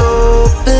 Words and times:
open 0.00 0.75